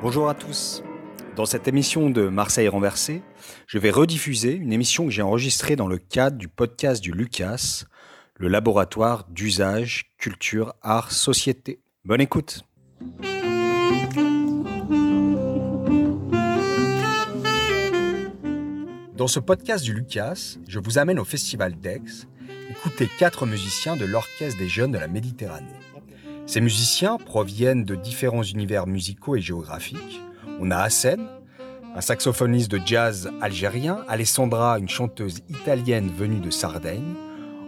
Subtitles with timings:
[0.00, 0.82] Bonjour à tous.
[1.36, 3.22] Dans cette émission de Marseille renversée,
[3.66, 7.84] je vais rediffuser une émission que j'ai enregistrée dans le cadre du podcast du Lucas,
[8.36, 11.80] le laboratoire d'usage, culture, art, société.
[12.04, 12.64] Bonne écoute.
[19.18, 22.28] Dans ce podcast du Lucas, je vous amène au Festival d'Aix,
[22.70, 25.66] écouter quatre musiciens de l'Orchestre des Jeunes de la Méditerranée.
[26.46, 30.22] Ces musiciens proviennent de différents univers musicaux et géographiques.
[30.60, 31.26] On a Hassen,
[31.96, 37.16] un saxophoniste de jazz algérien, Alessandra, une chanteuse italienne venue de Sardaigne,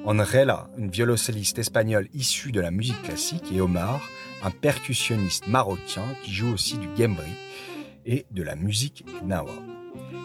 [0.05, 4.09] Andrella, une violoncelliste espagnole issue de la musique classique, et Omar,
[4.45, 7.33] un percussionniste marocain qui joue aussi du gembri
[8.07, 9.70] et de la musique gnawa.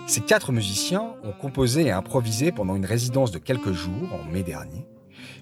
[0.08, 4.44] Ces quatre musiciens ont composé et improvisé pendant une résidence de quelques jours en mai
[4.44, 4.86] dernier.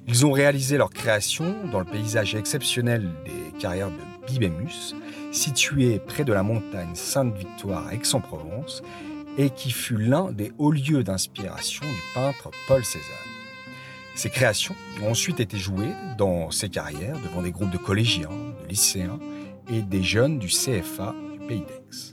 [0.07, 4.95] Ils ont réalisé leur création dans le paysage exceptionnel des carrières de Bibémus,
[5.33, 8.83] situé près de la montagne Sainte-Victoire à Aix-en-Provence,
[9.37, 13.03] et qui fut l'un des hauts lieux d'inspiration du peintre Paul Cézanne.
[14.15, 18.29] Ces créations ont ensuite été jouées dans ces carrières devant des groupes de collégiens,
[18.61, 19.19] de lycéens
[19.69, 22.12] et des jeunes du CFA du Pays d'Aix.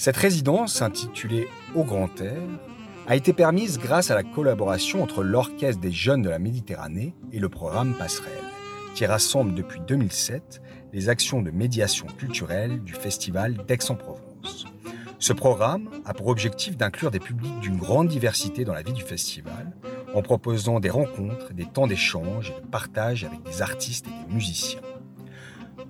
[0.00, 2.40] Cette résidence, intitulée Au Grand Air,
[3.06, 7.38] a été permise grâce à la collaboration entre l'Orchestre des Jeunes de la Méditerranée et
[7.38, 8.32] le programme Passerelle,
[8.94, 10.62] qui rassemble depuis 2007
[10.94, 14.64] les actions de médiation culturelle du Festival d'Aix-en-Provence.
[15.18, 19.02] Ce programme a pour objectif d'inclure des publics d'une grande diversité dans la vie du
[19.02, 19.70] festival,
[20.14, 24.34] en proposant des rencontres, des temps d'échange et de partage avec des artistes et des
[24.34, 24.80] musiciens.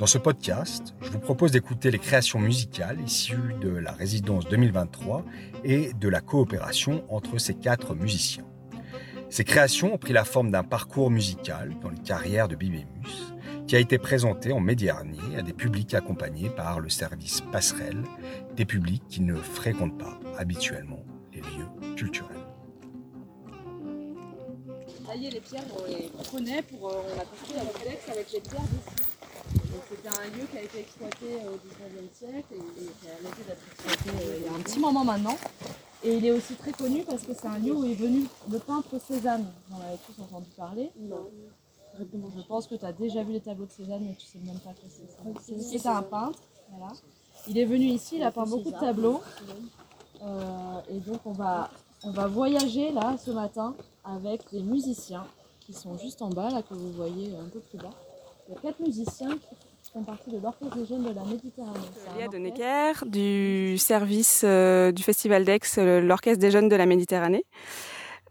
[0.01, 5.27] Dans ce podcast, je vous propose d'écouter les créations musicales issues de la résidence 2023
[5.63, 8.47] et de la coopération entre ces quatre musiciens.
[9.29, 13.35] Ces créations ont pris la forme d'un parcours musical dans les carrières de Bibémus,
[13.67, 18.03] qui a été présenté en mai dernier à des publics accompagnés par le service Passerelle,
[18.57, 22.39] des publics qui ne fréquentent pas habituellement les lieux culturels.
[25.13, 28.41] Est, les pierres, on les connaît, pour, euh, on a construit la complexe avec les
[28.41, 28.63] pierres.
[29.89, 33.63] C'était un lieu qui a été exploité au XIXe siècle et, qui a arrêté d'être
[33.73, 35.37] exploité euh, il y a un petit moment maintenant.
[36.03, 38.59] Et il est aussi très connu parce que c'est un lieu où est venu le
[38.59, 39.47] peintre Cézanne.
[39.69, 41.29] Vous en avez tous entendu parler Non.
[41.99, 44.59] Je pense que tu as déjà vu les tableaux de Cézanne, mais tu sais même
[44.61, 45.81] pas que c'est ça.
[45.81, 46.39] C'est un peintre.
[46.71, 46.93] Voilà.
[47.49, 49.21] Il est venu ici, il a peint beaucoup de tableaux.
[50.23, 51.71] Euh, et donc on va,
[52.05, 53.75] on va voyager là ce matin
[54.05, 55.27] avec des musiciens
[55.61, 57.91] qui sont juste en bas, là que vous voyez un peu plus bas.
[58.51, 59.29] Il y a quatre musiciens
[59.85, 61.79] qui font partie de l'Orchestre des Jeunes de la Méditerranée.
[62.19, 66.85] Léa de Necker, du service euh, du Festival d'Aix, euh, l'Orchestre des Jeunes de la
[66.85, 67.45] Méditerranée.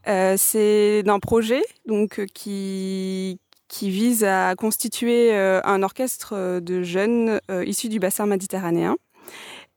[0.08, 7.88] Euh, c'est d'un projet donc, qui, qui vise à constituer un orchestre de jeunes issus
[7.88, 8.98] du bassin méditerranéen.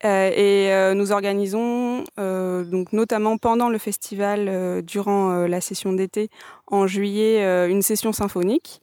[0.03, 6.31] et nous organisons donc notamment pendant le festival, durant la session d'été
[6.69, 8.81] en juillet, une session symphonique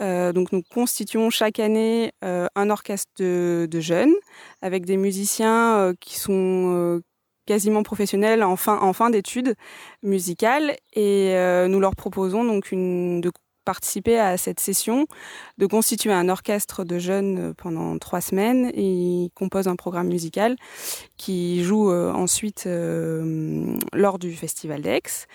[0.00, 4.14] euh, donc nous constituons chaque année euh, un orchestre de, jeunes
[4.62, 7.00] avec des musiciens euh, qui sont
[7.46, 9.54] quasiment professionnels en fin, en fin d'études
[10.02, 11.34] musicales et
[11.68, 13.30] nous leur proposons donc une, de
[13.64, 15.06] participer à cette session,
[15.56, 20.56] de constituer un orchestre de jeunes pendant trois semaines ils composent un programme musical
[21.16, 25.26] qui joue ensuite lors du Festival d'Aix.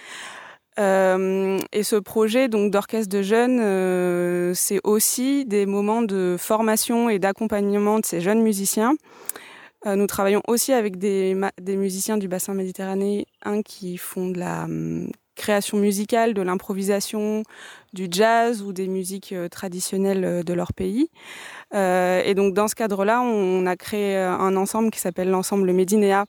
[0.80, 7.10] Euh, et ce projet donc d'orchestre de jeunes, euh, c'est aussi des moments de formation
[7.10, 8.96] et d'accompagnement de ces jeunes musiciens.
[9.86, 13.24] Euh, nous travaillons aussi avec des, musiciens du bassin méditerranéen
[13.66, 14.68] qui font de la,
[15.36, 17.42] création musicale, de l'improvisation,
[17.92, 21.10] du jazz ou des musiques traditionnelles de leur pays.
[21.74, 26.26] et donc dans ce cadre-là, on a créé un ensemble qui s'appelle l'ensemble Médinéa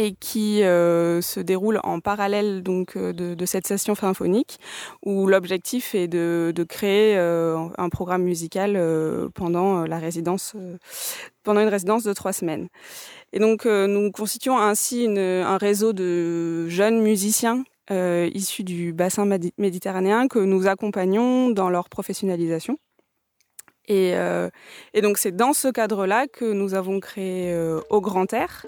[0.00, 4.58] et qui euh, se déroule en parallèle donc euh, de, cette session symphonique
[5.04, 8.80] où l'objectif est de, créer euh, un programme musical
[9.34, 10.56] pendant la résidence
[11.42, 12.68] pendant une résidence de trois semaines.
[13.34, 19.26] Et donc nous constituons ainsi un réseau de jeunes musiciens issus du bassin
[19.58, 22.78] méditerranéen que nous accompagnons dans leur professionnalisation.
[23.88, 24.14] Et,
[25.02, 27.54] donc c'est dans ce cadre-là que nous avons créé
[27.90, 28.66] Au Grand Air,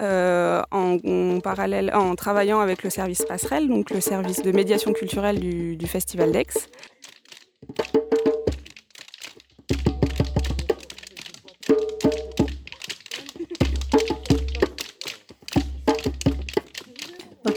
[0.00, 5.38] euh, en, parallèle, en travaillant avec le service Passerelle, donc le service de médiation culturelle
[5.38, 6.68] du, Festival d'Aix.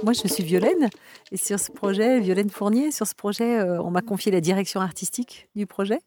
[0.04, 0.90] moi, je suis Violaine.
[1.34, 4.80] Et sur ce projet, Violaine Fournier, sur ce projet, euh, on m'a confié la direction
[4.80, 6.00] artistique du projet.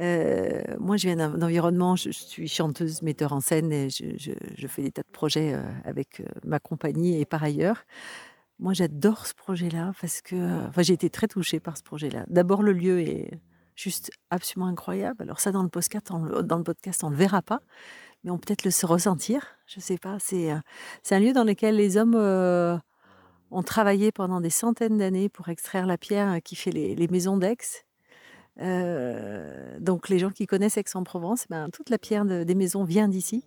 [0.00, 4.82] Euh, moi, je viens d'un environnement, je, suis chanteuse, metteur en scène et je, fais
[4.82, 7.84] des tas de projets euh, avec euh, ma compagnie et par ailleurs.
[8.58, 12.24] Moi, j'adore ce projet-là parce que enfin, j'ai été très touchée par ce projet-là.
[12.28, 13.30] D'abord, le lieu est
[13.74, 15.22] juste absolument incroyable.
[15.22, 17.60] Alors ça, dans le podcast, on, dans le podcast, on le verra pas,
[18.22, 19.44] mais on peut peut-être le ressentir.
[19.66, 20.18] Je sais pas.
[20.20, 20.50] C'est
[21.02, 22.14] c'est un lieu dans lequel les hommes
[23.50, 27.36] ont travaillé pendant des centaines d'années pour extraire la pierre qui fait les, les maisons
[27.36, 27.84] d'Aix
[28.60, 33.44] euh, donc les gens qui connaissent Aix-en-Provence, ben, toute la pierre des maisons vient d'ici.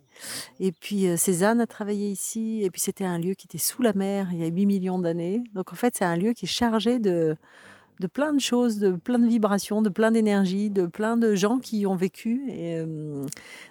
[0.60, 2.60] Et puis euh, Cézanne a travaillé ici.
[2.62, 4.98] Et puis c'était un lieu qui était sous la mer il y a 8 millions
[4.98, 5.42] d'années.
[5.54, 7.36] Donc en fait c'est un lieu qui est chargé de,
[8.00, 11.58] de plein de choses, de plein de vibrations, de plein d'énergie, de plein de gens
[11.58, 12.42] qui y ont vécu.
[12.50, 13.24] Et, euh,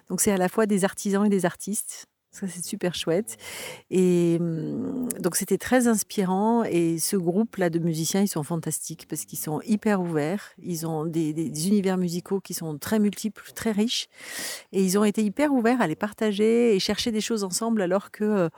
[0.08, 2.06] donc c'est à la fois des artisans et des artistes.
[2.38, 3.36] Ça, c'est super chouette.
[3.90, 6.62] Et mmh, donc, c'était très inspirant.
[6.64, 10.52] Et ce groupe-là de musiciens, ils sont fantastiques parce qu'ils sont hyper ouverts.
[10.62, 11.32] Ils ont des,
[11.66, 14.08] univers musicaux qui sont très multiples, très riches.
[14.72, 18.10] Et ils ont été hyper ouverts à les partager et chercher des choses ensemble alors
[18.12, 18.48] que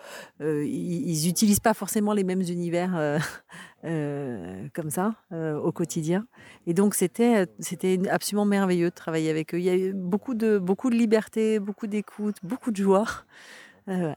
[0.40, 2.96] euh, ils n'utilisent pas forcément les mêmes univers.
[2.96, 3.18] Euh,
[3.84, 6.26] euh, comme ça au quotidien.
[6.66, 7.46] Et donc c'était
[8.10, 9.58] absolument merveilleux de travailler avec eux.
[9.58, 13.06] Il y a eu beaucoup de beaucoup de liberté, beaucoup d'écoute, beaucoup de joie.
[13.88, 14.14] Euh,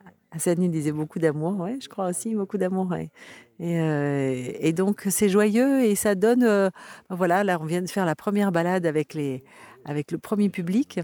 [0.70, 2.94] disait beaucoup d'amour, ouais, je crois aussi, beaucoup d'amour.
[2.96, 3.10] Et,
[3.62, 6.44] euh, et, donc, c'est joyeux et ça donne.
[6.44, 6.70] Euh,
[7.10, 9.44] voilà, là, on vient de faire la première balade avec, les,
[9.86, 11.00] avec le premier public.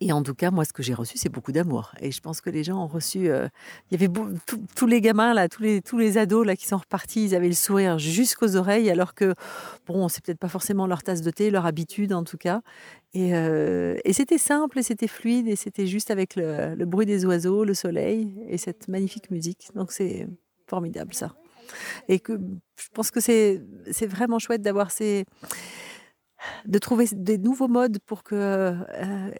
[0.00, 1.92] Et en tout cas, moi, ce que j'ai reçu, c'est beaucoup d'amour.
[2.00, 3.30] Et je pense que les gens ont reçu.
[3.30, 3.48] Euh,
[3.90, 4.12] il y avait
[4.74, 7.48] tous les gamins là, tous les tous les ados là qui sont repartis, ils avaient
[7.48, 9.34] le sourire jusqu'aux oreilles, alors que
[9.86, 12.60] bon, c'est peut-être pas forcément leur tasse de thé, leur habitude en tout cas.
[13.14, 17.24] Et, euh, c'était simple, et c'était fluide, et c'était juste avec le, le, bruit des
[17.24, 19.70] oiseaux, le soleil et cette magnifique musique.
[19.74, 20.28] Donc c'est
[20.66, 21.34] formidable ça.
[22.08, 22.38] Et que
[22.76, 25.24] je pense que c'est c'est vraiment chouette d'avoir ces
[26.66, 28.74] de trouver des nouveaux modes pour que euh,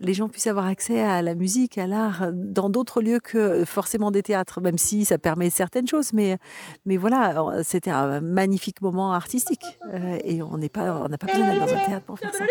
[0.01, 4.11] les gens puissent avoir accès à la musique, à l'art, dans d'autres lieux que forcément
[4.11, 6.13] des théâtres, même si ça permet certaines choses.
[6.13, 6.39] Mais,
[6.85, 9.65] mais voilà, c'était un magnifique moment artistique.
[9.93, 12.35] Euh, et on n'est pas, on n'a pas besoin d'être dans un théâtre pour faire
[12.35, 12.45] ça.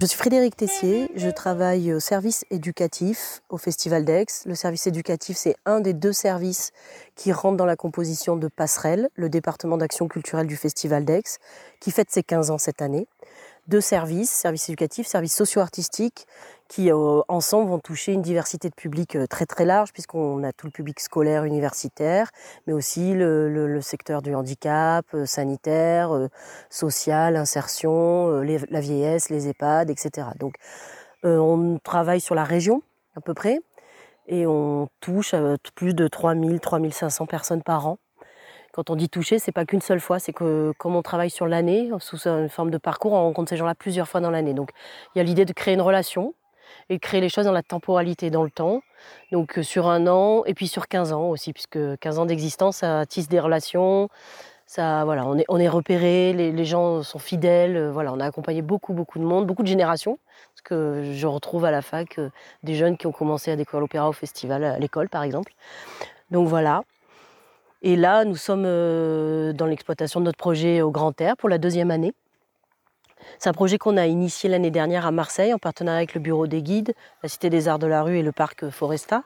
[0.00, 4.26] Je suis Frédéric Tessier, je travaille au service éducatif au Festival d'Aix.
[4.44, 6.72] Le service éducatif, c'est un des deux services
[7.14, 11.38] qui rentrent dans la composition de Passerelle, le département d'action culturelle du Festival d'Aix,
[11.80, 13.06] qui fête ses 15 ans cette année
[13.68, 16.26] deux services, services éducatifs, services socio-artistiques,
[16.68, 20.52] qui euh, ensemble vont toucher une diversité de publics euh, très très large, puisqu'on a
[20.52, 22.30] tout le public scolaire, universitaire,
[22.66, 26.10] mais aussi le, secteur du handicap, euh, sanitaire,
[26.70, 30.28] social, insertion, la vieillesse, les EHPAD, etc.
[30.38, 30.54] Donc
[31.22, 32.82] on travaille sur la région
[33.16, 33.60] à peu près,
[34.26, 35.34] et on touche
[35.74, 37.98] plus de 3000, 3500 personnes par an
[38.74, 41.46] quand on dit toucher, c'est pas qu'une seule fois, c'est que comme on travaille sur
[41.46, 44.52] l'année, sous une forme de parcours, on rencontre ces gens-là plusieurs fois dans l'année.
[44.52, 44.70] Donc
[45.14, 46.34] il y a l'idée de créer une relation
[46.88, 48.82] et de créer les choses dans la temporalité, dans le temps.
[49.30, 52.78] Donc euh, sur un an et puis sur 15 ans aussi, puisque 15 ans d'existence,
[52.78, 54.08] ça tisse des relations.
[54.66, 57.76] Ça, voilà, on est, repéré, les, gens sont fidèles.
[57.76, 60.18] Euh, voilà, on a accompagné beaucoup, beaucoup de monde, beaucoup de générations.
[60.52, 62.30] Parce que je retrouve à la fac euh,
[62.64, 65.52] des jeunes qui ont commencé à découvrir l'opéra au festival, à l'école par exemple.
[66.32, 66.82] Donc voilà.
[67.86, 71.90] Et là, nous sommes dans l'exploitation de notre projet au Grand Air pour la deuxième
[71.90, 72.14] année.
[73.38, 76.46] C'est un projet qu'on a initié l'année dernière à Marseille en partenariat avec le Bureau
[76.46, 79.22] des guides, la Cité des Arts de la Rue et le Parc Foresta.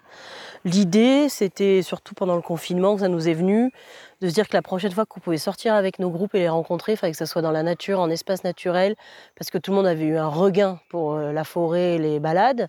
[0.64, 3.72] L'idée, c'était surtout pendant le confinement que ça nous est venu
[4.20, 6.48] de se dire que la prochaine fois qu'on pouvait sortir avec nos groupes et les
[6.48, 8.96] rencontrer, il fallait que ce soit dans la nature, en espace naturel,
[9.36, 12.18] parce que tout le monde avait eu un regain pour euh, la forêt et les
[12.18, 12.68] balades,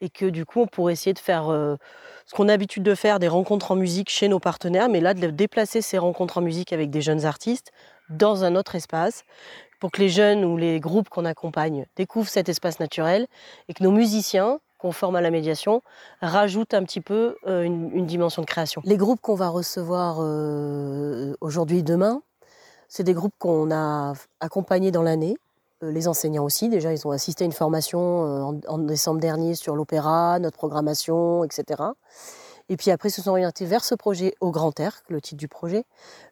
[0.00, 1.76] et que du coup, on pourrait essayer de faire euh,
[2.26, 5.14] ce qu'on a l'habitude de faire, des rencontres en musique chez nos partenaires, mais là,
[5.14, 7.72] de déplacer ces rencontres en musique avec des jeunes artistes
[8.10, 9.24] dans un autre espace,
[9.82, 13.26] pour que les jeunes ou les groupes qu'on accompagne découvrent cet espace naturel
[13.68, 15.82] et que nos musiciens qu'on forme à la médiation
[16.20, 18.80] rajoutent un petit peu euh, une, dimension de création.
[18.84, 22.22] Les groupes qu'on va recevoir euh, aujourd'hui demain,
[22.86, 25.36] c'est des groupes qu'on a accompagnés dans l'année.
[25.82, 29.74] Euh, les enseignants aussi, déjà, ils ont assisté à une formation en décembre dernier sur
[29.74, 31.82] l'opéra, notre programmation, etc.
[32.68, 35.38] Et puis après, ils se sont orientés vers ce projet au Grand Air, le titre
[35.38, 35.84] du projet.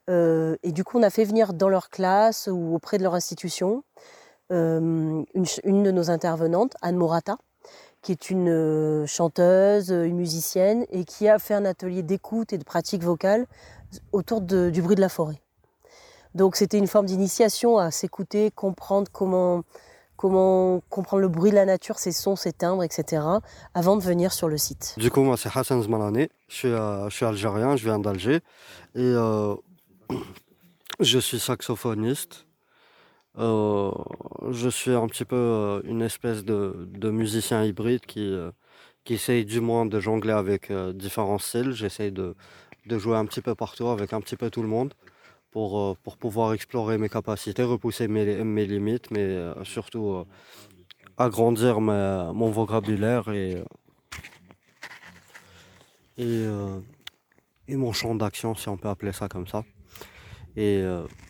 [0.09, 3.15] Euh, et du coup, on a fait venir dans leur classe ou auprès de leur
[3.15, 3.83] institution
[4.53, 5.23] euh,
[5.65, 7.37] une, de nos intervenantes, Anne Morata,
[8.03, 12.59] qui est une euh, chanteuse, une musicienne, et qui a fait un atelier d'écoute et
[12.59, 13.47] de pratique vocale
[14.13, 15.41] autour du bruit de la forêt.
[16.35, 19.63] Donc c'était une forme d'initiation à s'écouter, comprendre comment
[20.21, 23.23] comment comprendre le bruit de la nature, ses sons, ses timbres, etc.,
[23.73, 24.95] avant de venir sur le site.
[24.99, 28.41] Du coup, moi, c'est Hassan Zmalani, je suis, euh, algérien, je viens d'Alger,
[28.95, 29.55] et euh,
[31.01, 32.45] je suis saxophoniste.
[33.39, 33.91] Euh,
[34.51, 38.37] je suis un petit peu une espèce de, de musicien hybride qui,
[39.05, 41.73] qui essaye du moins de jongler avec différents styles.
[41.73, 42.35] J'essaye de,
[42.85, 44.93] de jouer un petit peu partout avec un petit peu tout le monde
[45.51, 50.25] pour, euh, pour pouvoir explorer mes capacités, repousser mes, limites, mais euh, surtout euh,
[51.17, 53.63] agrandir mon vocabulaire et,
[57.69, 59.65] mon champ d'action, si on peut appeler ça comme ça.
[60.57, 60.83] Et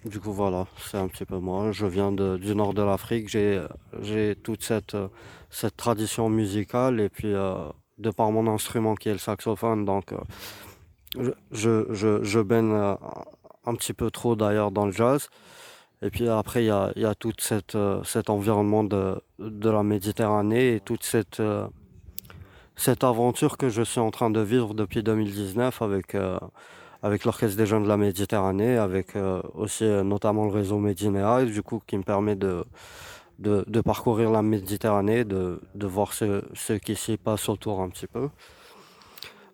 [0.05, 1.73] du coup, voilà, c'est un petit peu moi.
[1.73, 4.97] Je viens du nord de l'Afrique, j'ai toute cette,
[5.50, 10.15] cette tradition musicale et puis de par mon instrument qui est le saxophone, donc
[11.17, 12.97] je, je, je baigne
[13.67, 15.29] un petit peu trop d'ailleurs dans le jazz.
[16.02, 17.33] Et puis après, il y a, tout
[17.75, 21.67] euh, cet environnement de, de, la Méditerranée et toute cette, euh,
[22.75, 26.38] cette aventure que je suis en train de vivre depuis 2019 avec, euh,
[27.02, 29.14] avec l'Orchestre des Jeunes de la Méditerranée, avec
[29.55, 32.64] aussi notamment le réseau Médinéa, du coup, qui me permet de,
[33.38, 37.90] de, de parcourir la Méditerranée, de, de voir ce, ce qui s'y passe autour un
[37.90, 38.31] petit peu.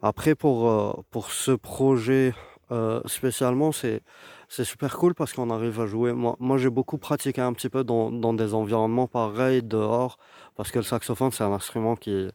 [0.00, 2.34] Après, pour, pour ce projet
[2.72, 4.02] euh, spécialement, c'est
[4.48, 6.12] super cool parce qu'on arrive à jouer.
[6.12, 10.18] Moi, j'ai beaucoup pratiqué un petit peu dans, dans des environnements pareils dehors
[10.56, 12.28] parce que le saxophone, c'est un instrument qui,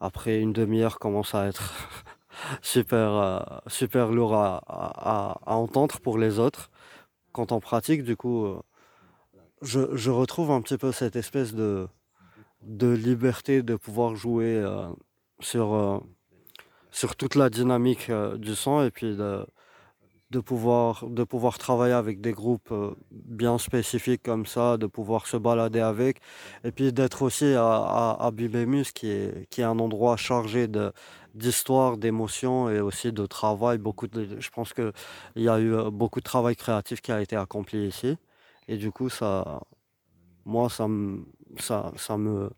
[0.00, 1.74] après une demi-heure, commence à être
[2.62, 6.70] super, euh, super lourd à, à, à, entendre pour les autres.
[7.32, 8.62] Quand on pratique, du coup, euh,
[9.60, 11.88] je, je retrouve un petit peu cette espèce de,
[12.62, 14.64] de liberté de pouvoir jouer
[15.40, 16.02] sur,
[16.90, 19.46] sur toute la dynamique du son et puis de
[20.34, 25.26] de pouvoir, de pouvoir travailler avec des groupes euh, bien spécifiques comme ça, de pouvoir
[25.26, 26.14] se balader avec,
[26.64, 30.66] et puis d'être aussi à, à, à Bibémus, qui est, qui est un endroit chargé
[30.66, 30.92] de,
[31.34, 33.78] d'histoire, d'émotions et aussi de travail.
[33.78, 34.92] Beaucoup de, je pense qu'il
[35.36, 38.16] y a eu euh, beaucoup de travail créatif qui a été accompli ici.
[38.68, 39.60] Et du coup, ça,
[40.44, 40.88] moi, ça,
[41.58, 42.50] ça, ça me,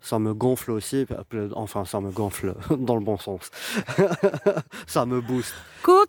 [0.00, 1.06] ça me gonfle aussi,
[1.54, 3.50] enfin ça me gonfle dans le bon sens,
[4.86, 5.64] ça me booste.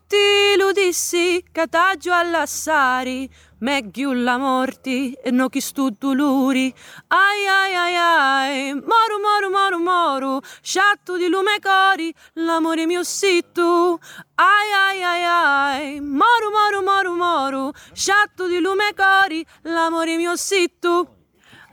[0.07, 6.73] ti ludissi, cataggio all'assari, meghiulla morti, e no chi stu duluri,
[7.07, 13.43] ai ai ai ai, moru moru moru moru, sciatto di lume cori, l'amore mio si
[13.51, 13.97] tu,
[14.35, 20.71] ai ai ai ai, moru moru moru moru, sciatto di lume cori, l'amore mio si
[20.79, 21.14] tu.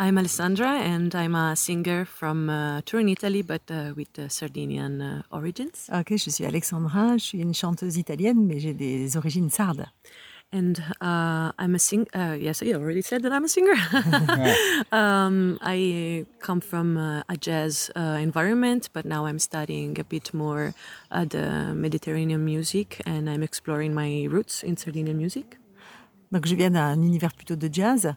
[0.03, 5.01] I'm Alessandra and I'm a singer from uh, Turin, Italy, but uh, with uh, Sardinian
[5.01, 5.89] uh, origins.
[5.93, 9.87] Ok, je suis Alexandra, je suis une chanteuse italienne, mais j'ai des origines sardes.
[10.53, 12.07] And uh, I'm a singer.
[12.13, 13.77] Uh, yes, I already said that I'm a singer.
[14.93, 20.35] um, I come from uh, a jazz uh, environment, but now I'm studying a bit
[20.35, 20.75] more
[21.13, 25.59] uh, the Mediterranean music, and I'm exploring my roots in Sardinian music.
[26.33, 28.15] Donc je viens d'un univers plutôt de jazz,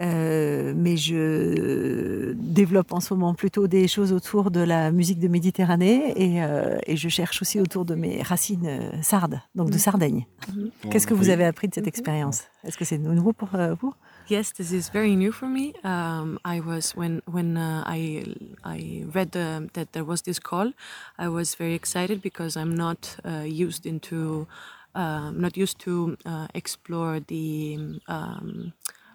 [0.00, 5.28] euh, mais je développe en ce moment plutôt des choses autour de la musique de
[5.28, 9.76] Méditerranée et, euh, et je cherche aussi autour de mes racines euh, sardes, donc de
[9.76, 9.78] mm.
[9.78, 10.26] Sardaigne.
[10.50, 10.88] Mm-hmm.
[10.90, 11.88] Qu'est-ce que vous avez appris de cette mm-hmm.
[11.88, 12.42] expérience?
[12.64, 13.94] Est-ce que c'est nouveau pour euh, vous?
[14.30, 15.74] Yes, this is very new for me.
[15.84, 18.24] Um, I was when when uh, I
[18.64, 20.72] I read the, that there was this call,
[21.18, 24.46] I was very excited because I'm not uh, used into
[24.94, 28.72] um, not used to uh, explore the um,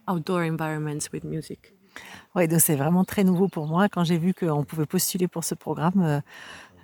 [0.08, 1.74] outdoor environments with music.
[2.36, 3.90] Oui, donc c'est vraiment très nouveau pour moi.
[3.90, 6.22] Quand j'ai vu qu'on pouvait postuler pour ce programme, euh,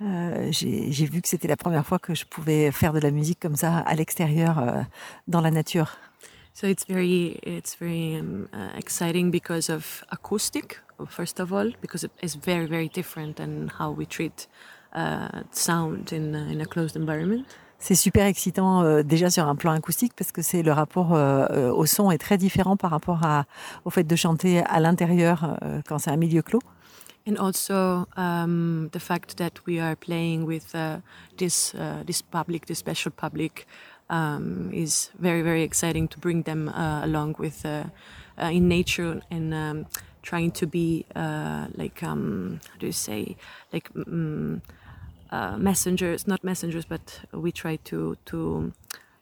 [0.02, 3.40] euh, j'ai vu que c'était la première fois que je pouvais faire de la musique
[3.40, 4.82] comme ça à l'extérieur, euh,
[5.26, 5.96] dans la nature.
[6.52, 12.02] So it's very it's very um, uh, exciting because of acoustic, first of all, because
[12.02, 14.48] it is very very different than how we treat
[14.94, 17.44] uh, sound in in a closed environment.
[17.78, 21.46] C'est super excitant euh, déjà sur un plan acoustique parce que c'est le rapport euh,
[21.50, 23.44] euh, au son est très différent par rapport à,
[23.84, 26.62] au fait de chanter à l'intérieur euh, quand c'est un milieu clos.
[27.28, 31.00] And also um, the fact that we are playing with uh,
[31.36, 33.66] this uh, this public, this special public,
[34.08, 37.84] um, is very very exciting to bring them uh, along with uh,
[38.40, 39.86] uh, in nature and um,
[40.22, 43.36] trying to be uh, like um, how do you say
[43.72, 44.60] like mm,
[45.30, 48.72] uh, messengers, not messengers, but we try to to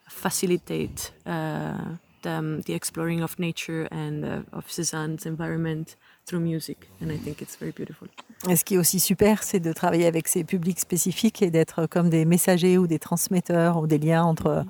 [0.09, 5.97] facilitate uh, the, um, the exploring of nature and uh, of Cézanne's environment
[6.27, 8.09] through music, and I think it's very beautiful.
[8.49, 11.87] Et ce qui est aussi super, c'est de travailler avec ces publics spécifiques et d'être
[11.87, 14.65] comme des messagers ou des transmetteurs ou des liens entre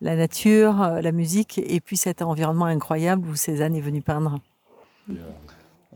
[0.00, 4.38] la nature, euh, la musique et puis cet environnement incroyable où Cézanne est venu peindre.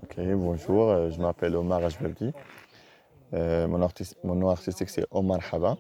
[0.03, 2.33] Ok, bonjour, euh, je m'appelle Omar Ajbabdi.
[3.35, 5.76] Euh, mon, nom artistique c'est Omar Haba.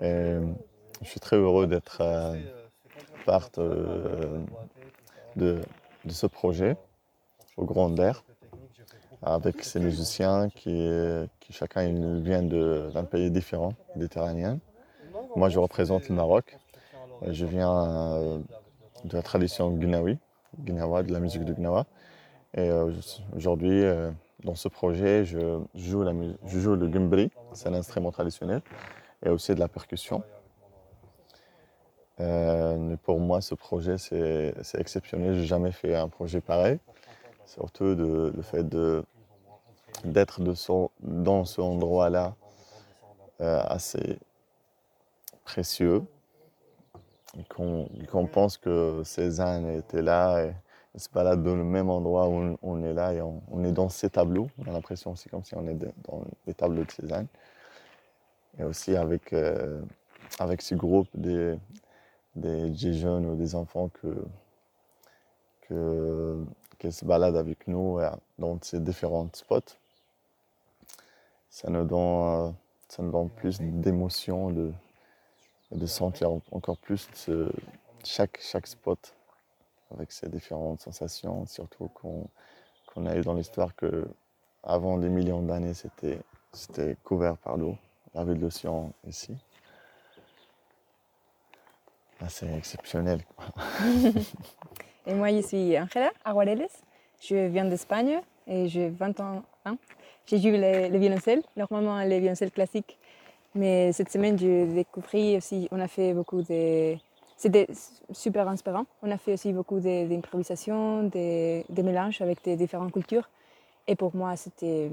[0.00, 0.36] Et
[1.02, 2.40] je suis très heureux d'être euh,
[3.26, 4.40] part euh,
[5.36, 5.60] de,
[6.08, 6.76] ce projet
[7.56, 8.24] au Grand Air
[9.22, 10.88] avec ces musiciens qui,
[11.40, 14.58] qui chacun de- d'un pays différent, méditerranéen.
[15.36, 16.56] Moi je représente le Maroc.
[17.22, 18.38] Euh, Je viens euh,
[19.04, 20.18] de la tradition gnawi,
[20.58, 21.86] de la musique de Gnawa.
[22.56, 22.92] Et euh,
[23.34, 24.10] aujourd'hui, euh,
[24.44, 26.04] dans ce projet, je joue,
[26.46, 28.60] je le gumbri, c'est un instrument traditionnel,
[29.24, 30.22] et aussi de la percussion.
[32.20, 35.34] Euh, pour moi, ce projet, c'est exceptionnel.
[35.34, 36.78] J'ai jamais fait un projet pareil.
[37.46, 38.64] Surtout le fait
[40.04, 40.40] d'être
[41.00, 42.34] dans ce endroit-là
[43.40, 44.18] euh, assez
[45.44, 46.02] précieux.
[47.48, 50.46] Qu'on pense que Cézanne était là
[50.94, 53.64] il se balade dans le même endroit où on, on est là et on, on
[53.64, 54.48] est dans ces tableaux.
[54.58, 57.26] On a l'impression aussi comme si on est dans les tableaux de Cézanne.
[58.58, 59.82] Et aussi avec, euh,
[60.38, 61.58] avec ce groupe des,
[62.36, 64.24] des, des jeunes ou des enfants que,
[65.62, 66.44] que,
[66.78, 69.74] qui se baladent avec nous euh, dans ces différents spots.
[71.50, 72.50] Ça nous donne, euh,
[72.88, 74.72] ça nous donne plus d'émotion, de,
[75.72, 77.08] de sentir encore plus
[78.04, 79.16] chaque, chaque spot
[79.94, 82.26] avec ces différentes sensations, surtout qu'on
[82.86, 84.06] qu'on a eu dans l'histoire que
[84.62, 87.76] avant des millions d'années, c'était couvert par l'eau.
[88.14, 89.36] Y avait de l'océan ici.
[92.20, 93.20] Ah, c'est exceptionnel.
[95.06, 96.68] Et moi, je suis Angela Aguareles.
[97.20, 99.42] Je viens d'Espagne et j'ai 20 ans.
[99.64, 99.76] hein.
[100.26, 102.98] J'ai joué le, le violoncelle, normalement le violoncelle classique.
[103.54, 106.96] Mais cette semaine, j'ai découvert aussi, on a fait beaucoup de...
[107.36, 107.66] C'était
[108.12, 108.86] super inspirant.
[109.02, 113.28] On a fait aussi beaucoup d'improvisation, de, de mélanges avec des différentes cultures.
[113.86, 114.90] Et pour moi, c'était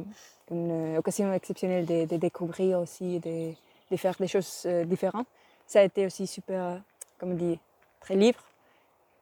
[0.50, 3.54] une occasion exceptionnelle de, découvrir aussi, de,
[3.96, 5.28] faire des choses euh, différentes.
[5.66, 6.82] Ça a été aussi super,
[7.18, 7.60] comme on dit,
[8.02, 8.40] très libre.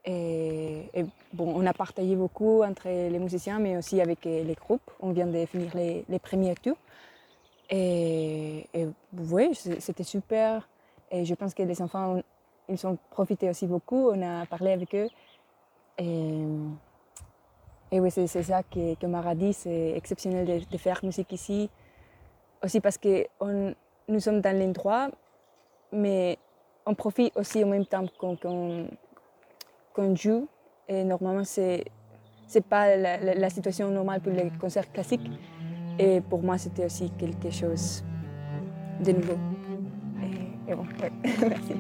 [0.06, 4.90] Et, bon, on a partagé beaucoup entre les musiciens, mais aussi avec euh, les groupes.
[5.02, 6.78] On vient de finir les, premiers tours.
[7.70, 10.68] Et, et oui, c'était super.
[11.12, 12.22] Et je pense que les enfants,
[12.70, 14.10] ils ont profité aussi beaucoup.
[14.10, 15.08] On a parlé avec eux.
[15.98, 16.46] Et,
[17.92, 21.70] oui, c'est ça que, que Mara dit, c'est exceptionnel de, de faire musique ici.
[22.64, 23.26] Aussi parce que
[24.08, 25.10] nous sommes dans l'endroit,
[25.92, 26.38] mais
[26.86, 30.48] on profite aussi en même temps qu'on joue.
[30.88, 31.86] Et normalement, c'est
[32.50, 35.30] c'est pas la, situation normale pour les concerts classiques.
[36.00, 38.04] Et pour moi, c'était aussi quelque chose
[39.00, 39.38] de nouveau.
[40.68, 40.86] Et, bon,
[41.24, 41.74] merci.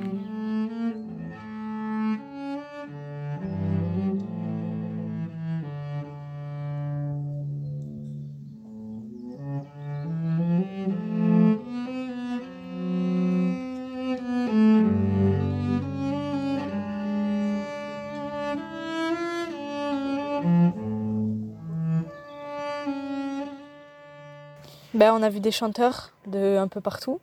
[25.14, 27.20] On a vu des chanteurs de un peu partout.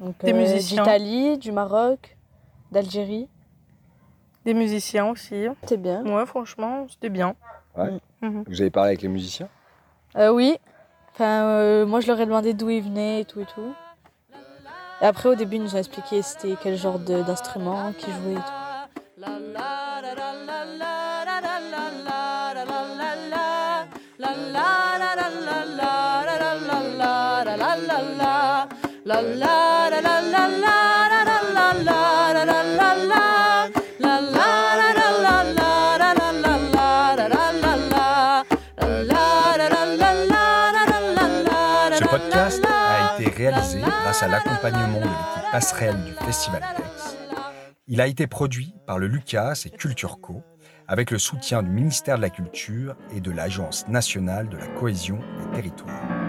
[0.00, 0.82] Donc, Des euh, musiciens.
[0.82, 2.16] D'Italie, du Maroc,
[2.72, 3.28] d'Algérie.
[4.44, 5.46] Des musiciens aussi.
[5.62, 6.04] C'était bien.
[6.04, 7.34] Ouais, franchement, c'était bien.
[7.76, 7.90] Ouais.
[8.20, 8.44] Mhm.
[8.46, 9.48] Vous avez parlé avec les musiciens?
[10.16, 10.58] Euh, oui.
[11.12, 13.72] Enfin, euh, moi, je leur ai demandé d'où ils venaient et tout et tout.
[15.00, 18.36] Et après, au début, ils nous ont expliqué c'était quel genre d'instrument qu'ils jouaient et
[18.36, 19.24] tout.
[43.34, 47.16] Réalisé grâce à l'accompagnement de l'équipe passerelle du Festival Dex.
[47.86, 50.42] Il a été produit par le Lucas et Culture Co
[50.88, 55.18] avec le soutien du ministère de la Culture et de l'Agence nationale de la cohésion
[55.38, 56.23] des territoires.